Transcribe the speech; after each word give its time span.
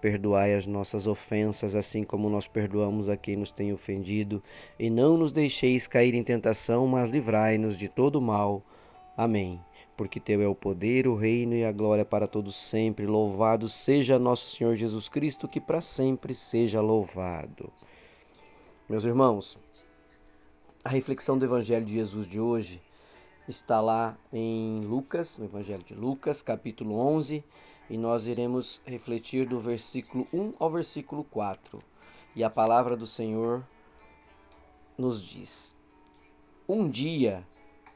Perdoai 0.00 0.54
as 0.54 0.66
nossas 0.66 1.06
ofensas, 1.06 1.74
assim 1.74 2.04
como 2.04 2.30
nós 2.30 2.48
perdoamos 2.48 3.08
a 3.08 3.16
quem 3.16 3.36
nos 3.36 3.50
tem 3.50 3.72
ofendido, 3.72 4.42
e 4.78 4.88
não 4.88 5.16
nos 5.16 5.30
deixeis 5.30 5.86
cair 5.86 6.14
em 6.14 6.24
tentação, 6.24 6.86
mas 6.86 7.10
livrai-nos 7.10 7.76
de 7.76 7.88
todo 7.88 8.20
mal. 8.20 8.62
Amém. 9.16 9.60
Porque 9.96 10.18
teu 10.18 10.40
é 10.40 10.48
o 10.48 10.54
poder, 10.54 11.06
o 11.06 11.14
reino 11.14 11.54
e 11.54 11.64
a 11.64 11.72
glória 11.72 12.04
para 12.04 12.26
todos 12.26 12.56
sempre. 12.56 13.06
Louvado 13.06 13.68
seja 13.68 14.18
nosso 14.18 14.56
Senhor 14.56 14.74
Jesus 14.74 15.08
Cristo, 15.08 15.46
que 15.46 15.60
para 15.60 15.82
sempre 15.82 16.32
seja 16.32 16.80
louvado. 16.80 17.70
Meus 18.88 19.04
irmãos, 19.04 19.58
a 20.82 20.88
reflexão 20.88 21.36
do 21.36 21.44
Evangelho 21.44 21.84
de 21.84 21.92
Jesus 21.92 22.26
de 22.26 22.40
hoje 22.40 22.80
está 23.48 23.80
lá 23.80 24.16
em 24.32 24.80
Lucas, 24.82 25.36
no 25.38 25.44
Evangelho 25.44 25.82
de 25.82 25.94
Lucas, 25.94 26.42
capítulo 26.42 26.96
11, 26.96 27.42
e 27.88 27.96
nós 27.96 28.26
iremos 28.26 28.80
refletir 28.84 29.48
do 29.48 29.58
versículo 29.58 30.26
1 30.32 30.54
ao 30.58 30.70
versículo 30.70 31.24
4. 31.24 31.78
E 32.36 32.44
a 32.44 32.50
palavra 32.50 32.96
do 32.96 33.06
Senhor 33.06 33.66
nos 34.96 35.22
diz: 35.22 35.74
Um 36.68 36.86
dia 36.86 37.46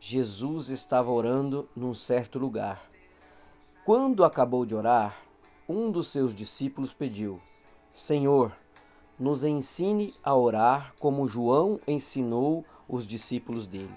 Jesus 0.00 0.68
estava 0.68 1.10
orando 1.10 1.68
num 1.76 1.94
certo 1.94 2.38
lugar. 2.38 2.90
Quando 3.84 4.24
acabou 4.24 4.64
de 4.64 4.74
orar, 4.74 5.16
um 5.68 5.90
dos 5.90 6.08
seus 6.08 6.34
discípulos 6.34 6.92
pediu: 6.92 7.40
Senhor, 7.92 8.56
nos 9.18 9.44
ensine 9.44 10.14
a 10.24 10.34
orar 10.34 10.94
como 10.98 11.28
João 11.28 11.78
ensinou 11.86 12.64
os 12.88 13.06
discípulos 13.06 13.66
dele. 13.66 13.94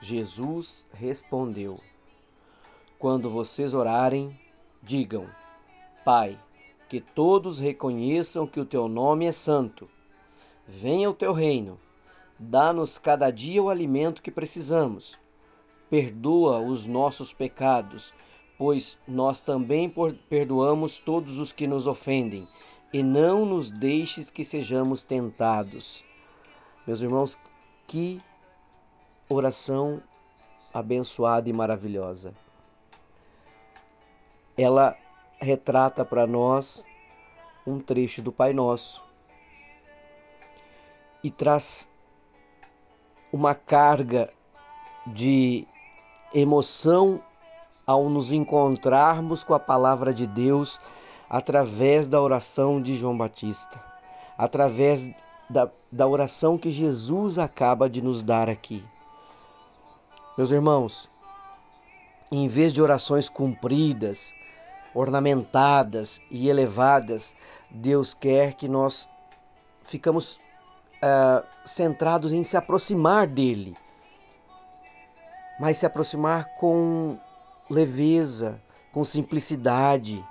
Jesus 0.00 0.86
respondeu: 0.94 1.78
Quando 2.98 3.28
vocês 3.28 3.74
orarem, 3.74 4.38
digam: 4.82 5.28
Pai, 6.02 6.38
que 6.88 7.00
todos 7.00 7.58
reconheçam 7.58 8.46
que 8.46 8.58
o 8.58 8.64
teu 8.64 8.88
nome 8.88 9.26
é 9.26 9.32
santo. 9.32 9.88
Venha 10.66 11.10
o 11.10 11.14
teu 11.14 11.32
reino. 11.32 11.78
Dá-nos 12.38 12.96
cada 12.96 13.30
dia 13.30 13.62
o 13.62 13.68
alimento 13.68 14.22
que 14.22 14.30
precisamos. 14.30 15.18
Perdoa 15.90 16.60
os 16.60 16.86
nossos 16.86 17.32
pecados, 17.32 18.14
pois 18.56 18.96
nós 19.06 19.42
também 19.42 19.92
perdoamos 20.30 20.96
todos 20.96 21.38
os 21.38 21.52
que 21.52 21.66
nos 21.66 21.86
ofendem, 21.86 22.48
e 22.92 23.02
não 23.02 23.44
nos 23.44 23.70
deixes 23.70 24.30
que 24.30 24.44
sejamos 24.44 25.04
tentados. 25.04 26.02
Meus 26.86 27.02
irmãos, 27.02 27.36
que 27.86 28.22
oração 29.30 30.02
abençoada 30.74 31.48
e 31.48 31.52
maravilhosa. 31.52 32.34
Ela 34.58 34.96
retrata 35.40 36.04
para 36.04 36.26
nós 36.26 36.84
um 37.66 37.78
trecho 37.78 38.20
do 38.20 38.32
Pai 38.32 38.52
Nosso 38.52 39.02
e 41.22 41.30
traz 41.30 41.88
uma 43.32 43.54
carga 43.54 44.32
de 45.06 45.64
emoção 46.34 47.22
ao 47.86 48.08
nos 48.08 48.32
encontrarmos 48.32 49.44
com 49.44 49.54
a 49.54 49.60
palavra 49.60 50.12
de 50.12 50.26
Deus 50.26 50.80
através 51.28 52.08
da 52.08 52.20
oração 52.20 52.82
de 52.82 52.96
João 52.96 53.16
Batista, 53.16 53.80
através 54.36 55.08
da, 55.48 55.68
da 55.92 56.06
oração 56.06 56.58
que 56.58 56.70
Jesus 56.70 57.38
acaba 57.38 57.88
de 57.88 58.02
nos 58.02 58.22
dar 58.22 58.48
aqui. 58.48 58.84
Meus 60.38 60.52
irmãos, 60.52 61.24
em 62.30 62.46
vez 62.46 62.72
de 62.72 62.80
orações 62.80 63.28
compridas, 63.28 64.32
ornamentadas 64.94 66.20
e 66.30 66.48
elevadas, 66.48 67.34
Deus 67.68 68.14
quer 68.14 68.54
que 68.54 68.68
nós 68.68 69.08
ficamos 69.82 70.36
uh, 71.02 71.44
centrados 71.64 72.32
em 72.32 72.44
se 72.44 72.56
aproximar 72.56 73.26
dele, 73.26 73.76
mas 75.58 75.78
se 75.78 75.84
aproximar 75.84 76.54
com 76.56 77.18
leveza, 77.68 78.62
com 78.92 79.04
simplicidade. 79.04 80.24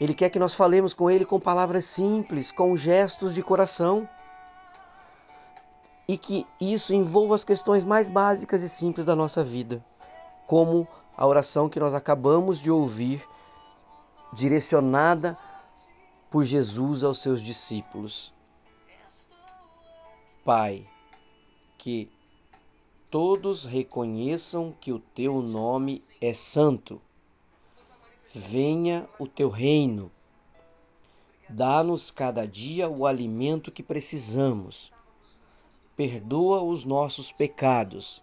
Ele 0.00 0.14
quer 0.14 0.30
que 0.30 0.38
nós 0.38 0.54
falemos 0.54 0.94
com 0.94 1.10
ele 1.10 1.26
com 1.26 1.38
palavras 1.38 1.84
simples, 1.84 2.50
com 2.50 2.74
gestos 2.74 3.34
de 3.34 3.42
coração 3.42 4.08
e 6.10 6.18
que 6.18 6.44
isso 6.60 6.92
envolva 6.92 7.36
as 7.36 7.44
questões 7.44 7.84
mais 7.84 8.08
básicas 8.08 8.64
e 8.64 8.68
simples 8.68 9.06
da 9.06 9.14
nossa 9.14 9.44
vida, 9.44 9.80
como 10.44 10.88
a 11.16 11.24
oração 11.24 11.68
que 11.68 11.78
nós 11.78 11.94
acabamos 11.94 12.58
de 12.58 12.68
ouvir, 12.68 13.24
direcionada 14.32 15.38
por 16.28 16.42
Jesus 16.42 17.04
aos 17.04 17.22
seus 17.22 17.40
discípulos. 17.40 18.34
Pai, 20.44 20.84
que 21.78 22.10
todos 23.08 23.64
reconheçam 23.64 24.74
que 24.80 24.90
o 24.90 24.98
teu 24.98 25.40
nome 25.40 26.02
é 26.20 26.34
santo. 26.34 27.00
Venha 28.34 29.08
o 29.16 29.28
teu 29.28 29.48
reino. 29.48 30.10
Dá-nos 31.48 32.10
cada 32.10 32.48
dia 32.48 32.90
o 32.90 33.06
alimento 33.06 33.70
que 33.70 33.82
precisamos 33.84 34.90
perdoa 36.00 36.62
os 36.62 36.82
nossos 36.82 37.30
pecados, 37.30 38.22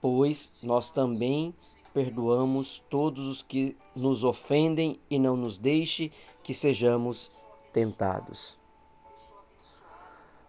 pois 0.00 0.52
nós 0.62 0.88
também 0.88 1.52
perdoamos 1.92 2.78
todos 2.88 3.26
os 3.26 3.42
que 3.42 3.76
nos 3.96 4.22
ofendem 4.22 5.00
e 5.10 5.18
não 5.18 5.36
nos 5.36 5.58
deixe 5.58 6.12
que 6.44 6.54
sejamos 6.54 7.42
tentados. 7.72 8.56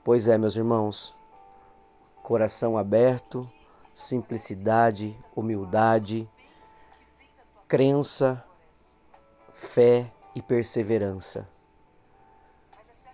Pois 0.04 0.28
é, 0.28 0.38
meus 0.38 0.56
irmãos, 0.56 1.16
coração 2.22 2.78
aberto, 2.78 3.50
simplicidade, 3.92 5.18
humildade, 5.36 6.30
crença, 7.68 8.46
fé 9.56 10.14
e 10.36 10.42
perseverança. 10.44 11.50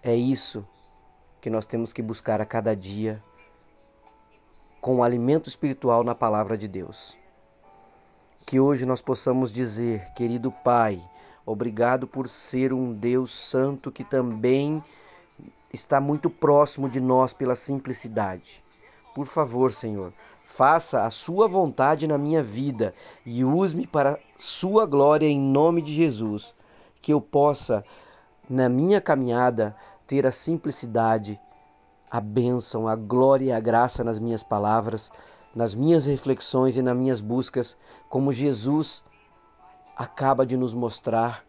É 0.03 0.13
isso 0.13 0.67
que 1.41 1.49
nós 1.49 1.65
temos 1.65 1.93
que 1.93 2.01
buscar 2.01 2.41
a 2.41 2.45
cada 2.45 2.75
dia 2.75 3.21
com 4.81 4.97
o 4.97 5.03
alimento 5.03 5.49
espiritual 5.49 6.03
na 6.03 6.15
palavra 6.15 6.57
de 6.57 6.67
Deus. 6.67 7.17
Que 8.45 8.59
hoje 8.59 8.85
nós 8.85 9.01
possamos 9.01 9.51
dizer, 9.51 10.13
querido 10.13 10.51
Pai, 10.51 11.01
obrigado 11.45 12.07
por 12.07 12.27
ser 12.27 12.73
um 12.73 12.93
Deus 12.93 13.31
santo 13.31 13.91
que 13.91 14.03
também 14.03 14.81
está 15.73 15.99
muito 15.99 16.29
próximo 16.29 16.89
de 16.89 17.01
nós 17.01 17.33
pela 17.33 17.55
simplicidade. 17.55 18.63
Por 19.13 19.25
favor, 19.25 19.71
Senhor, 19.71 20.13
faça 20.45 21.05
a 21.05 21.09
sua 21.09 21.47
vontade 21.47 22.07
na 22.07 22.17
minha 22.17 22.41
vida 22.41 22.93
e 23.25 23.43
use-me 23.43 23.85
para 23.85 24.19
sua 24.37 24.85
glória 24.85 25.27
em 25.27 25.39
nome 25.39 25.81
de 25.81 25.93
Jesus, 25.93 26.53
que 27.01 27.11
eu 27.11 27.19
possa 27.19 27.83
na 28.49 28.69
minha 28.69 29.01
caminhada 29.01 29.75
ter 30.07 30.25
a 30.25 30.31
simplicidade, 30.31 31.39
a 32.09 32.21
bênção, 32.21 32.87
a 32.87 32.95
glória 32.95 33.45
e 33.45 33.51
a 33.51 33.59
graça 33.59 34.03
nas 34.03 34.17
minhas 34.17 34.41
palavras, 34.41 35.11
nas 35.55 35.75
minhas 35.75 36.05
reflexões 36.05 36.77
e 36.77 36.81
nas 36.81 36.95
minhas 36.95 37.19
buscas, 37.19 37.77
como 38.09 38.31
Jesus 38.31 39.03
acaba 39.95 40.45
de 40.45 40.55
nos 40.55 40.73
mostrar 40.73 41.43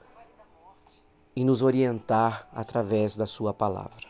e 1.37 1.45
nos 1.45 1.63
orientar 1.63 2.49
através 2.53 3.17
da 3.17 3.27
Sua 3.27 3.55
palavra. 3.55 4.09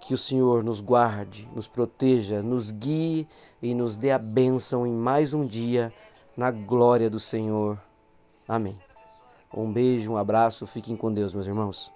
Que 0.00 0.14
o 0.14 0.18
Senhor 0.18 0.62
nos 0.62 0.80
guarde, 0.80 1.48
nos 1.54 1.66
proteja, 1.66 2.42
nos 2.42 2.70
guie 2.70 3.26
e 3.60 3.74
nos 3.74 3.96
dê 3.96 4.12
a 4.12 4.18
bênção 4.18 4.86
em 4.86 4.92
mais 4.92 5.32
um 5.32 5.46
dia 5.46 5.92
na 6.36 6.50
glória 6.50 7.08
do 7.08 7.18
Senhor. 7.18 7.80
Amém. 8.46 8.78
Um 9.52 9.72
beijo, 9.72 10.12
um 10.12 10.16
abraço, 10.16 10.66
fiquem 10.66 10.96
com 10.96 11.12
Deus, 11.12 11.32
meus 11.32 11.46
irmãos. 11.46 11.93